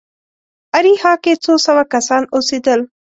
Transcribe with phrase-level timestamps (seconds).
[0.77, 2.79] اریحا کې څو سوه کسان اوسېدل.